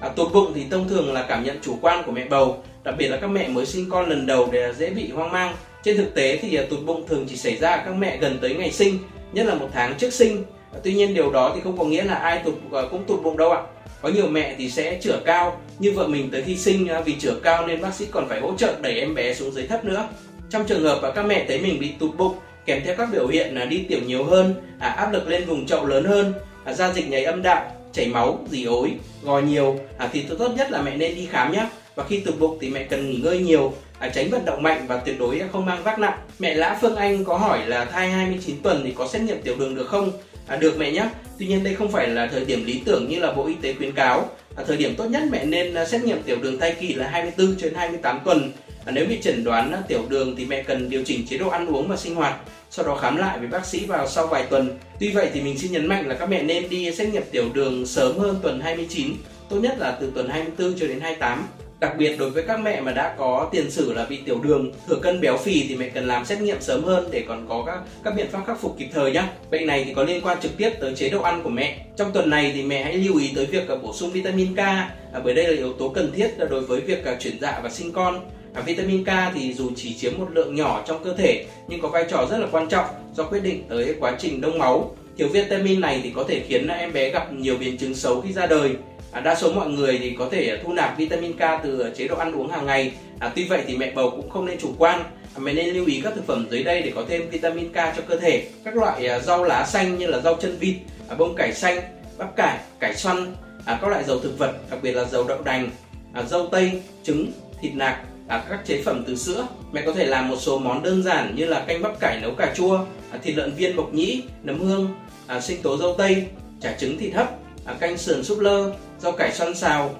À, 0.00 0.08
tụt 0.08 0.32
bụng 0.32 0.52
thì 0.54 0.64
thông 0.70 0.88
thường 0.88 1.12
là 1.12 1.26
cảm 1.28 1.44
nhận 1.44 1.58
chủ 1.62 1.78
quan 1.80 2.02
của 2.06 2.12
mẹ 2.12 2.24
bầu, 2.24 2.62
đặc 2.84 2.94
biệt 2.98 3.08
là 3.08 3.16
các 3.16 3.26
mẹ 3.26 3.48
mới 3.48 3.66
sinh 3.66 3.90
con 3.90 4.08
lần 4.08 4.26
đầu 4.26 4.48
để 4.52 4.72
dễ 4.78 4.90
bị 4.90 5.10
hoang 5.10 5.32
mang. 5.32 5.54
Trên 5.82 5.96
thực 5.96 6.14
tế 6.14 6.36
thì 6.36 6.56
à, 6.56 6.64
tụt 6.70 6.78
bụng 6.86 7.06
thường 7.08 7.26
chỉ 7.28 7.36
xảy 7.36 7.56
ra 7.56 7.70
ở 7.70 7.82
các 7.84 7.94
mẹ 7.94 8.16
gần 8.16 8.38
tới 8.42 8.54
ngày 8.54 8.72
sinh, 8.72 8.98
nhất 9.32 9.46
là 9.46 9.54
một 9.54 9.68
tháng 9.72 9.94
trước 9.98 10.12
sinh. 10.12 10.44
À, 10.72 10.78
tuy 10.82 10.94
nhiên 10.94 11.14
điều 11.14 11.30
đó 11.32 11.52
thì 11.54 11.60
không 11.64 11.78
có 11.78 11.84
nghĩa 11.84 12.04
là 12.04 12.14
ai 12.14 12.38
tụt 12.44 12.54
à, 12.72 12.80
cũng 12.90 13.04
tụt 13.04 13.22
bụng 13.22 13.36
đâu 13.36 13.50
ạ. 13.50 13.62
Có 14.02 14.08
nhiều 14.08 14.26
mẹ 14.28 14.54
thì 14.58 14.70
sẽ 14.70 14.98
chữa 15.02 15.20
cao, 15.24 15.60
như 15.78 15.92
vợ 15.92 16.08
mình 16.08 16.30
tới 16.30 16.42
khi 16.42 16.56
sinh 16.56 16.88
à, 16.88 17.00
vì 17.00 17.14
chữa 17.18 17.34
cao 17.42 17.66
nên 17.66 17.82
bác 17.82 17.94
sĩ 17.94 18.06
còn 18.10 18.28
phải 18.28 18.40
hỗ 18.40 18.54
trợ 18.56 18.74
đẩy 18.82 19.00
em 19.00 19.14
bé 19.14 19.34
xuống 19.34 19.52
dưới 19.52 19.66
thấp 19.66 19.84
nữa. 19.84 20.08
Trong 20.50 20.66
trường 20.66 20.82
hợp 20.82 21.12
các 21.14 21.26
mẹ 21.26 21.44
thấy 21.48 21.60
mình 21.60 21.80
bị 21.80 21.92
tụt 21.98 22.16
bụng 22.16 22.34
kèm 22.66 22.82
theo 22.84 22.94
các 22.96 23.08
biểu 23.12 23.26
hiện 23.26 23.54
là 23.54 23.64
đi 23.64 23.84
tiểu 23.88 24.00
nhiều 24.06 24.24
hơn, 24.24 24.54
à, 24.78 24.88
áp 24.88 25.12
lực 25.12 25.28
lên 25.28 25.44
vùng 25.44 25.66
chậu 25.66 25.86
lớn 25.86 26.04
hơn, 26.04 26.32
à, 26.64 26.72
da 26.72 26.92
dịch 26.92 27.08
nhảy 27.08 27.24
âm 27.24 27.42
đạo, 27.42 27.72
chảy 27.92 28.06
máu, 28.06 28.38
dì 28.50 28.64
ối, 28.64 28.92
gò 29.22 29.40
nhiều 29.40 29.78
à, 29.98 30.08
thì 30.12 30.22
tốt 30.38 30.52
nhất 30.56 30.70
là 30.70 30.82
mẹ 30.82 30.96
nên 30.96 31.14
đi 31.14 31.26
khám 31.30 31.52
nhé. 31.52 31.66
Và 31.94 32.04
khi 32.08 32.20
tụt 32.20 32.38
bụng 32.38 32.58
thì 32.60 32.68
mẹ 32.70 32.84
cần 32.84 33.10
nghỉ 33.10 33.16
ngơi 33.16 33.38
nhiều, 33.38 33.72
à, 33.98 34.08
tránh 34.08 34.30
vận 34.30 34.44
động 34.44 34.62
mạnh 34.62 34.84
và 34.88 34.96
tuyệt 34.96 35.18
đối 35.18 35.42
không 35.52 35.66
mang 35.66 35.82
vác 35.82 35.98
nặng. 35.98 36.18
Mẹ 36.38 36.54
Lã 36.54 36.78
Phương 36.80 36.96
Anh 36.96 37.24
có 37.24 37.36
hỏi 37.36 37.66
là 37.66 37.84
thai 37.84 38.10
29 38.10 38.62
tuần 38.62 38.80
thì 38.84 38.94
có 38.96 39.08
xét 39.08 39.22
nghiệm 39.22 39.42
tiểu 39.42 39.56
đường 39.58 39.74
được 39.74 39.88
không? 39.88 40.12
À, 40.50 40.56
được 40.56 40.78
mẹ 40.78 40.90
nhé. 40.90 41.08
Tuy 41.38 41.46
nhiên 41.46 41.64
đây 41.64 41.74
không 41.74 41.92
phải 41.92 42.08
là 42.08 42.26
thời 42.26 42.44
điểm 42.44 42.64
lý 42.64 42.80
tưởng 42.84 43.08
như 43.08 43.18
là 43.18 43.32
Bộ 43.32 43.46
Y 43.46 43.54
tế 43.62 43.74
khuyến 43.74 43.92
cáo. 43.92 44.28
À, 44.56 44.64
thời 44.66 44.76
điểm 44.76 44.94
tốt 44.96 45.04
nhất 45.04 45.22
mẹ 45.30 45.44
nên 45.44 45.74
à, 45.74 45.84
xét 45.84 46.04
nghiệm 46.04 46.22
tiểu 46.22 46.36
đường 46.42 46.58
thai 46.58 46.74
kỳ 46.80 46.94
là 46.94 47.08
24 47.08 47.56
trên 47.56 47.74
28 47.74 48.20
tuần 48.24 48.52
À, 48.84 48.92
nếu 48.92 49.06
bị 49.06 49.18
chẩn 49.22 49.44
đoán 49.44 49.72
à, 49.72 49.82
tiểu 49.88 50.04
đường 50.08 50.36
thì 50.36 50.44
mẹ 50.44 50.62
cần 50.62 50.90
điều 50.90 51.02
chỉnh 51.04 51.26
chế 51.26 51.38
độ 51.38 51.48
ăn 51.48 51.66
uống 51.66 51.88
và 51.88 51.96
sinh 51.96 52.14
hoạt 52.14 52.36
sau 52.70 52.86
đó 52.86 52.96
khám 52.96 53.16
lại 53.16 53.38
với 53.38 53.48
bác 53.48 53.66
sĩ 53.66 53.86
vào 53.86 54.08
sau 54.08 54.26
vài 54.26 54.46
tuần. 54.50 54.78
Tuy 55.00 55.10
vậy 55.10 55.30
thì 55.34 55.40
mình 55.40 55.58
xin 55.58 55.72
nhấn 55.72 55.86
mạnh 55.86 56.08
là 56.08 56.14
các 56.14 56.28
mẹ 56.28 56.42
nên 56.42 56.68
đi 56.68 56.92
xét 56.92 57.08
nghiệm 57.08 57.22
tiểu 57.30 57.44
đường 57.54 57.86
sớm 57.86 58.18
hơn 58.18 58.38
tuần 58.42 58.60
29, 58.60 59.12
tốt 59.48 59.56
nhất 59.56 59.78
là 59.78 59.98
từ 60.00 60.12
tuần 60.14 60.28
24 60.28 60.78
cho 60.78 60.86
đến 60.86 61.00
28. 61.00 61.46
Đặc 61.80 61.96
biệt 61.98 62.16
đối 62.18 62.30
với 62.30 62.42
các 62.42 62.60
mẹ 62.60 62.80
mà 62.80 62.92
đã 62.92 63.14
có 63.18 63.48
tiền 63.52 63.70
sử 63.70 63.92
là 63.92 64.06
bị 64.10 64.18
tiểu 64.26 64.40
đường, 64.42 64.72
thừa 64.88 64.96
cân 65.02 65.20
béo 65.20 65.36
phì 65.36 65.64
thì 65.68 65.76
mẹ 65.76 65.88
cần 65.88 66.06
làm 66.06 66.24
xét 66.24 66.40
nghiệm 66.40 66.60
sớm 66.60 66.84
hơn 66.84 67.08
để 67.10 67.24
còn 67.28 67.46
có 67.48 67.62
các 67.66 67.78
các 68.04 68.14
biện 68.16 68.26
pháp 68.32 68.40
khắc 68.46 68.60
phục 68.60 68.78
kịp 68.78 68.88
thời 68.92 69.12
nhé. 69.12 69.22
Bệnh 69.50 69.66
này 69.66 69.84
thì 69.84 69.94
có 69.94 70.02
liên 70.02 70.20
quan 70.22 70.40
trực 70.40 70.56
tiếp 70.56 70.70
tới 70.80 70.94
chế 70.96 71.08
độ 71.08 71.22
ăn 71.22 71.42
của 71.42 71.50
mẹ. 71.50 71.78
Trong 71.96 72.12
tuần 72.12 72.30
này 72.30 72.52
thì 72.54 72.62
mẹ 72.62 72.82
hãy 72.84 72.94
lưu 72.94 73.18
ý 73.18 73.30
tới 73.34 73.46
việc 73.46 73.68
à, 73.68 73.76
bổ 73.82 73.92
sung 73.92 74.10
vitamin 74.10 74.54
K 74.54 74.58
à, 74.58 74.90
bởi 75.24 75.34
đây 75.34 75.48
là 75.48 75.56
yếu 75.56 75.72
tố 75.72 75.88
cần 75.88 76.12
thiết 76.12 76.30
đối 76.50 76.60
với 76.60 76.80
việc 76.80 77.04
à, 77.04 77.16
chuyển 77.20 77.40
dạ 77.40 77.60
và 77.62 77.70
sinh 77.70 77.92
con. 77.92 78.20
À, 78.54 78.62
vitamin 78.62 79.04
K 79.04 79.08
thì 79.34 79.52
dù 79.52 79.70
chỉ 79.76 79.94
chiếm 79.94 80.12
một 80.18 80.26
lượng 80.30 80.54
nhỏ 80.54 80.84
trong 80.86 81.04
cơ 81.04 81.12
thể 81.12 81.44
nhưng 81.68 81.80
có 81.80 81.88
vai 81.88 82.04
trò 82.10 82.26
rất 82.30 82.38
là 82.38 82.46
quan 82.52 82.68
trọng 82.68 82.86
do 83.16 83.24
quyết 83.24 83.40
định 83.42 83.64
tới 83.68 83.94
quá 84.00 84.16
trình 84.18 84.40
đông 84.40 84.58
máu. 84.58 84.96
Thiếu 85.18 85.28
vitamin 85.28 85.80
này 85.80 86.00
thì 86.02 86.12
có 86.16 86.24
thể 86.28 86.42
khiến 86.48 86.68
em 86.68 86.92
bé 86.92 87.10
gặp 87.10 87.32
nhiều 87.32 87.56
biến 87.60 87.78
chứng 87.78 87.94
xấu 87.94 88.20
khi 88.20 88.32
ra 88.32 88.46
đời. 88.46 88.70
À, 89.12 89.20
đa 89.20 89.34
số 89.34 89.52
mọi 89.52 89.68
người 89.68 89.98
thì 89.98 90.14
có 90.18 90.28
thể 90.30 90.58
thu 90.64 90.72
nạp 90.72 90.98
vitamin 90.98 91.32
K 91.32 91.40
từ 91.62 91.80
ờ, 91.80 91.90
chế 91.96 92.08
độ 92.08 92.16
ăn 92.16 92.32
uống 92.32 92.50
hàng 92.50 92.66
ngày. 92.66 92.92
À, 93.18 93.32
tuy 93.34 93.44
vậy 93.44 93.62
thì 93.66 93.76
mẹ 93.76 93.92
bầu 93.94 94.10
cũng 94.10 94.30
không 94.30 94.46
nên 94.46 94.58
chủ 94.60 94.68
quan. 94.78 95.02
À, 95.34 95.38
mẹ 95.38 95.52
nên 95.52 95.74
lưu 95.74 95.86
ý 95.86 96.00
các 96.04 96.12
thực 96.14 96.26
phẩm 96.26 96.46
dưới 96.50 96.62
đây 96.62 96.82
để 96.82 96.92
có 96.94 97.04
thêm 97.08 97.30
vitamin 97.30 97.68
K 97.72 97.74
cho 97.74 98.02
cơ 98.08 98.16
thể. 98.16 98.46
Các 98.64 98.76
loại 98.76 99.06
à, 99.06 99.18
rau 99.18 99.44
lá 99.44 99.66
xanh 99.66 99.98
như 99.98 100.06
là 100.06 100.20
rau 100.20 100.34
chân 100.34 100.56
vịt, 100.56 100.74
à, 101.08 101.16
bông 101.16 101.34
cải 101.34 101.54
xanh, 101.54 101.80
bắp 102.18 102.36
cải, 102.36 102.58
cải 102.80 102.96
xoăn, 102.96 103.34
à, 103.64 103.78
các 103.82 103.88
loại 103.88 104.04
dầu 104.04 104.20
thực 104.20 104.38
vật, 104.38 104.52
đặc 104.70 104.82
biệt 104.82 104.92
là 104.92 105.04
dầu 105.04 105.24
đậu 105.28 105.42
đành, 105.42 105.70
à, 106.12 106.22
dâu 106.22 106.46
tây, 106.46 106.82
trứng, 107.02 107.32
thịt 107.60 107.74
nạc 107.74 108.00
à, 108.28 108.44
các 108.50 108.66
chế 108.66 108.82
phẩm 108.82 109.04
từ 109.06 109.16
sữa. 109.16 109.46
Mẹ 109.72 109.82
có 109.86 109.92
thể 109.92 110.06
làm 110.06 110.28
một 110.28 110.36
số 110.38 110.58
món 110.58 110.82
đơn 110.82 111.02
giản 111.02 111.34
như 111.36 111.46
là 111.46 111.64
canh 111.68 111.82
bắp 111.82 112.00
cải 112.00 112.20
nấu 112.20 112.30
cà 112.30 112.54
chua, 112.54 112.78
à, 113.10 113.18
thịt 113.22 113.36
lợn 113.36 113.52
viên 113.54 113.76
mộc 113.76 113.94
nhĩ, 113.94 114.22
nấm 114.42 114.60
hương, 114.60 114.88
à, 115.26 115.40
sinh 115.40 115.62
tố 115.62 115.76
dâu 115.76 115.94
tây, 115.98 116.24
chả 116.60 116.76
trứng 116.78 116.98
thịt 116.98 117.14
hấp, 117.14 117.30
à, 117.64 117.74
canh 117.80 117.98
sườn 117.98 118.24
súp 118.24 118.38
lơ, 118.38 118.72
rau 119.02 119.12
cải 119.12 119.32
xoăn 119.32 119.54
xào. 119.54 119.90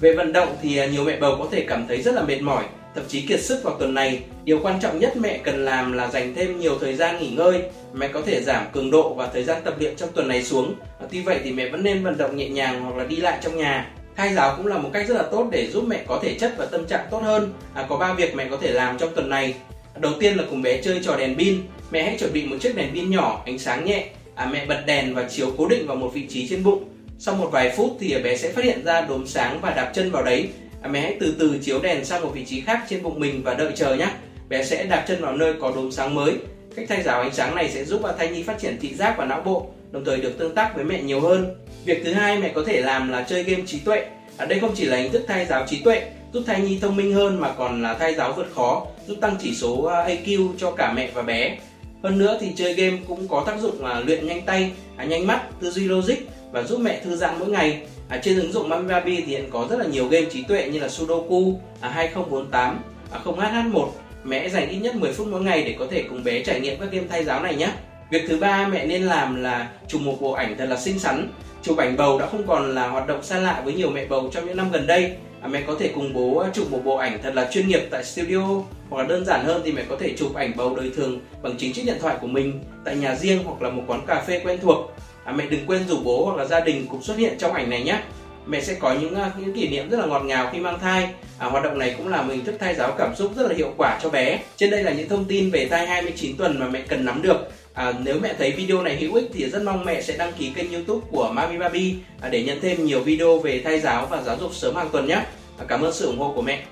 Về 0.00 0.14
vận 0.14 0.32
động 0.32 0.56
thì 0.62 0.76
à, 0.76 0.86
nhiều 0.86 1.04
mẹ 1.04 1.16
bầu 1.16 1.36
có 1.38 1.48
thể 1.50 1.64
cảm 1.68 1.86
thấy 1.88 2.02
rất 2.02 2.14
là 2.14 2.22
mệt 2.22 2.40
mỏi, 2.40 2.64
thậm 2.94 3.04
chí 3.08 3.20
kiệt 3.20 3.40
sức 3.40 3.60
vào 3.64 3.74
tuần 3.78 3.94
này. 3.94 4.22
Điều 4.44 4.58
quan 4.62 4.80
trọng 4.80 4.98
nhất 4.98 5.16
mẹ 5.16 5.40
cần 5.44 5.64
làm 5.64 5.92
là 5.92 6.10
dành 6.10 6.34
thêm 6.34 6.60
nhiều 6.60 6.78
thời 6.80 6.94
gian 6.94 7.18
nghỉ 7.18 7.30
ngơi. 7.30 7.62
Mẹ 7.92 8.08
có 8.08 8.22
thể 8.26 8.42
giảm 8.42 8.66
cường 8.72 8.90
độ 8.90 9.14
và 9.14 9.28
thời 9.32 9.44
gian 9.44 9.62
tập 9.64 9.74
luyện 9.78 9.96
trong 9.96 10.08
tuần 10.14 10.28
này 10.28 10.44
xuống. 10.44 10.74
À, 11.00 11.06
tuy 11.10 11.22
vậy 11.22 11.40
thì 11.44 11.52
mẹ 11.52 11.68
vẫn 11.68 11.82
nên 11.82 12.04
vận 12.04 12.18
động 12.18 12.36
nhẹ 12.36 12.48
nhàng 12.48 12.82
hoặc 12.82 12.96
là 12.96 13.04
đi 13.04 13.16
lại 13.16 13.38
trong 13.42 13.56
nhà 13.56 13.90
Thai 14.18 14.34
giáo 14.34 14.54
cũng 14.56 14.66
là 14.66 14.78
một 14.78 14.90
cách 14.92 15.08
rất 15.08 15.14
là 15.14 15.22
tốt 15.22 15.48
để 15.50 15.70
giúp 15.70 15.84
mẹ 15.88 16.04
có 16.06 16.20
thể 16.22 16.34
chất 16.34 16.54
và 16.56 16.66
tâm 16.66 16.86
trạng 16.86 17.06
tốt 17.10 17.22
hơn. 17.22 17.52
À, 17.74 17.86
có 17.88 17.96
3 17.96 18.12
việc 18.12 18.34
mẹ 18.34 18.46
có 18.50 18.56
thể 18.60 18.72
làm 18.72 18.98
trong 18.98 19.14
tuần 19.14 19.28
này. 19.28 19.54
Đầu 20.00 20.12
tiên 20.20 20.36
là 20.36 20.44
cùng 20.50 20.62
bé 20.62 20.82
chơi 20.82 21.00
trò 21.04 21.16
đèn 21.16 21.36
pin. 21.36 21.60
Mẹ 21.90 22.02
hãy 22.02 22.16
chuẩn 22.18 22.32
bị 22.32 22.46
một 22.46 22.56
chiếc 22.60 22.76
đèn 22.76 22.92
pin 22.92 23.10
nhỏ, 23.10 23.42
ánh 23.46 23.58
sáng 23.58 23.84
nhẹ. 23.84 24.08
À, 24.34 24.48
mẹ 24.52 24.66
bật 24.66 24.82
đèn 24.86 25.14
và 25.14 25.28
chiếu 25.28 25.46
cố 25.58 25.68
định 25.68 25.86
vào 25.86 25.96
một 25.96 26.10
vị 26.14 26.26
trí 26.28 26.48
trên 26.48 26.64
bụng. 26.64 26.84
Sau 27.18 27.34
một 27.34 27.48
vài 27.52 27.72
phút 27.76 27.96
thì 28.00 28.22
bé 28.22 28.36
sẽ 28.36 28.52
phát 28.52 28.64
hiện 28.64 28.84
ra 28.84 29.00
đốm 29.00 29.26
sáng 29.26 29.60
và 29.60 29.70
đạp 29.70 29.90
chân 29.94 30.10
vào 30.10 30.22
đấy. 30.22 30.48
À, 30.82 30.88
mẹ 30.88 31.00
hãy 31.00 31.16
từ 31.20 31.34
từ 31.38 31.58
chiếu 31.62 31.80
đèn 31.80 32.04
sang 32.04 32.22
một 32.22 32.30
vị 32.34 32.44
trí 32.44 32.60
khác 32.60 32.84
trên 32.88 33.02
bụng 33.02 33.20
mình 33.20 33.42
và 33.44 33.54
đợi 33.54 33.72
chờ 33.74 33.94
nhé. 33.94 34.08
Bé 34.48 34.64
sẽ 34.64 34.84
đạp 34.84 35.04
chân 35.08 35.22
vào 35.22 35.36
nơi 35.36 35.54
có 35.60 35.72
đốm 35.76 35.90
sáng 35.90 36.14
mới. 36.14 36.32
Cách 36.76 36.86
thay 36.88 37.02
giáo 37.02 37.20
ánh 37.20 37.32
sáng 37.32 37.54
này 37.54 37.70
sẽ 37.70 37.84
giúp 37.84 38.02
thai 38.18 38.28
nhi 38.28 38.42
phát 38.42 38.58
triển 38.58 38.78
thị 38.80 38.94
giác 38.94 39.14
và 39.18 39.24
não 39.24 39.42
bộ, 39.44 39.66
đồng 39.90 40.04
thời 40.04 40.16
được 40.16 40.38
tương 40.38 40.54
tác 40.54 40.74
với 40.74 40.84
mẹ 40.84 41.02
nhiều 41.02 41.20
hơn. 41.20 41.56
Việc 41.84 42.02
thứ 42.04 42.12
hai 42.12 42.38
mẹ 42.38 42.52
có 42.54 42.64
thể 42.66 42.80
làm 42.80 43.08
là 43.08 43.26
chơi 43.28 43.42
game 43.42 43.62
trí 43.66 43.78
tuệ 43.78 44.06
ở 44.38 44.46
đây 44.46 44.60
không 44.60 44.74
chỉ 44.74 44.84
là 44.84 44.96
hình 44.96 45.12
thức 45.12 45.24
thay 45.28 45.46
giáo 45.46 45.66
trí 45.66 45.80
tuệ 45.80 46.02
giúp 46.32 46.42
thai 46.46 46.60
nhi 46.60 46.78
thông 46.80 46.96
minh 46.96 47.14
hơn 47.14 47.40
mà 47.40 47.52
còn 47.58 47.82
là 47.82 47.94
thay 47.94 48.14
giáo 48.14 48.32
vượt 48.32 48.46
khó 48.54 48.86
giúp 49.06 49.16
tăng 49.20 49.36
chỉ 49.40 49.54
số 49.54 49.82
à, 49.82 50.08
iq 50.08 50.48
cho 50.58 50.70
cả 50.70 50.92
mẹ 50.92 51.10
và 51.14 51.22
bé 51.22 51.58
hơn 52.02 52.18
nữa 52.18 52.38
thì 52.40 52.52
chơi 52.56 52.74
game 52.74 52.98
cũng 53.08 53.28
có 53.28 53.44
tác 53.46 53.60
dụng 53.60 53.84
là 53.84 54.00
luyện 54.00 54.26
nhanh 54.26 54.42
tay 54.42 54.72
nhanh 55.08 55.26
mắt 55.26 55.42
tư 55.60 55.70
duy 55.70 55.88
logic 55.88 56.14
và 56.52 56.62
giúp 56.62 56.80
mẹ 56.80 57.00
thư 57.04 57.16
giãn 57.16 57.34
mỗi 57.38 57.48
ngày 57.48 57.82
à, 58.08 58.20
trên 58.22 58.40
ứng 58.40 58.52
dụng 58.52 58.68
Mami 58.68 58.88
Baby 58.88 59.16
thì 59.16 59.22
hiện 59.26 59.50
có 59.50 59.66
rất 59.70 59.78
là 59.78 59.86
nhiều 59.86 60.08
game 60.08 60.24
trí 60.30 60.42
tuệ 60.42 60.68
như 60.68 60.80
là 60.80 60.88
Sudoku 60.88 61.60
à, 61.80 61.88
2048 61.88 62.78
à, 63.12 63.20
0HH1 63.24 63.88
mẹ 64.24 64.48
dành 64.48 64.68
ít 64.68 64.78
nhất 64.78 64.94
10 64.94 65.12
phút 65.12 65.26
mỗi 65.26 65.40
ngày 65.40 65.62
để 65.62 65.76
có 65.78 65.86
thể 65.90 66.04
cùng 66.08 66.24
bé 66.24 66.42
trải 66.44 66.60
nghiệm 66.60 66.80
các 66.80 66.90
game 66.92 67.06
thay 67.10 67.24
giáo 67.24 67.42
này 67.42 67.56
nhé. 67.56 67.70
Việc 68.10 68.24
thứ 68.28 68.36
ba 68.36 68.68
mẹ 68.68 68.86
nên 68.86 69.02
làm 69.02 69.42
là 69.42 69.68
chụp 69.88 70.00
một 70.00 70.16
bộ 70.20 70.32
ảnh 70.32 70.56
thật 70.58 70.66
là 70.68 70.76
xinh 70.76 70.98
xắn. 70.98 71.28
Chụp 71.62 71.76
ảnh 71.76 71.96
bầu 71.96 72.18
đã 72.18 72.26
không 72.26 72.46
còn 72.46 72.74
là 72.74 72.88
hoạt 72.88 73.06
động 73.06 73.22
xa 73.22 73.38
lạ 73.38 73.62
với 73.64 73.74
nhiều 73.74 73.90
mẹ 73.90 74.04
bầu 74.04 74.30
trong 74.32 74.46
những 74.46 74.56
năm 74.56 74.70
gần 74.72 74.86
đây. 74.86 75.12
À, 75.40 75.48
mẹ 75.48 75.62
có 75.66 75.74
thể 75.78 75.90
cùng 75.94 76.12
bố 76.12 76.44
chụp 76.54 76.70
một 76.70 76.80
bộ 76.84 76.96
ảnh 76.96 77.18
thật 77.22 77.34
là 77.34 77.48
chuyên 77.52 77.68
nghiệp 77.68 77.88
tại 77.90 78.04
studio 78.04 78.44
hoặc 78.90 79.02
là 79.02 79.08
đơn 79.08 79.24
giản 79.24 79.44
hơn 79.44 79.62
thì 79.64 79.72
mẹ 79.72 79.82
có 79.88 79.96
thể 80.00 80.14
chụp 80.18 80.34
ảnh 80.34 80.52
bầu 80.56 80.76
đời 80.76 80.90
thường 80.96 81.20
bằng 81.42 81.54
chính 81.58 81.72
chiếc 81.72 81.82
điện 81.86 81.96
thoại 82.00 82.16
của 82.20 82.26
mình 82.26 82.60
tại 82.84 82.96
nhà 82.96 83.14
riêng 83.14 83.44
hoặc 83.44 83.62
là 83.62 83.70
một 83.70 83.82
quán 83.86 84.06
cà 84.06 84.24
phê 84.26 84.40
quen 84.44 84.58
thuộc. 84.62 84.92
À, 85.28 85.32
mẹ 85.32 85.46
đừng 85.50 85.66
quên 85.66 85.88
rủ 85.88 86.00
bố 86.04 86.24
hoặc 86.24 86.36
là 86.36 86.44
gia 86.44 86.60
đình 86.60 86.86
cùng 86.90 87.02
xuất 87.02 87.18
hiện 87.18 87.38
trong 87.38 87.52
ảnh 87.52 87.70
này 87.70 87.82
nhé 87.82 88.00
mẹ 88.46 88.60
sẽ 88.60 88.74
có 88.74 88.94
những 89.00 89.14
à, 89.14 89.32
những 89.38 89.52
kỷ 89.52 89.68
niệm 89.68 89.90
rất 89.90 89.98
là 90.00 90.06
ngọt 90.06 90.20
ngào 90.20 90.50
khi 90.52 90.58
mang 90.58 90.78
thai. 90.80 91.08
À, 91.38 91.46
hoạt 91.46 91.64
động 91.64 91.78
này 91.78 91.94
cũng 91.98 92.08
là 92.08 92.22
một 92.22 92.32
hình 92.32 92.44
thức 92.44 92.54
thai 92.60 92.74
giáo 92.74 92.94
cảm 92.98 93.16
xúc 93.16 93.32
rất 93.36 93.48
là 93.48 93.54
hiệu 93.54 93.72
quả 93.76 93.98
cho 94.02 94.10
bé. 94.10 94.38
Trên 94.56 94.70
đây 94.70 94.82
là 94.82 94.92
những 94.92 95.08
thông 95.08 95.24
tin 95.24 95.50
về 95.50 95.68
thai 95.70 95.86
29 95.86 96.36
tuần 96.36 96.58
mà 96.58 96.68
mẹ 96.68 96.80
cần 96.88 97.04
nắm 97.04 97.22
được. 97.22 97.36
À, 97.74 97.92
nếu 98.04 98.18
mẹ 98.22 98.34
thấy 98.38 98.52
video 98.52 98.82
này 98.82 98.96
hữu 98.96 99.14
ích 99.14 99.30
thì 99.34 99.50
rất 99.50 99.62
mong 99.62 99.84
mẹ 99.84 100.02
sẽ 100.02 100.16
đăng 100.16 100.32
ký 100.32 100.50
kênh 100.54 100.72
youtube 100.72 101.06
của 101.10 101.30
Mami 101.32 101.58
Baby 101.58 101.94
à, 102.20 102.28
để 102.28 102.42
nhận 102.42 102.60
thêm 102.60 102.84
nhiều 102.84 103.00
video 103.00 103.38
về 103.38 103.60
thai 103.64 103.80
giáo 103.80 104.06
và 104.10 104.22
giáo 104.22 104.36
dục 104.40 104.54
sớm 104.54 104.76
hàng 104.76 104.88
tuần 104.92 105.06
nhé. 105.06 105.22
À, 105.58 105.64
cảm 105.68 105.82
ơn 105.82 105.92
sự 105.92 106.06
ủng 106.06 106.18
hộ 106.18 106.32
của 106.34 106.42
mẹ. 106.42 106.62